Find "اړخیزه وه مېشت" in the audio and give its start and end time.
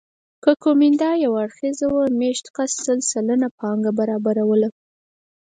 1.43-2.45